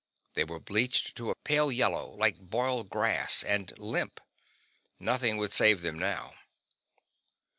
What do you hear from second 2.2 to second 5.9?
boiled grass, and limp. Nothing would save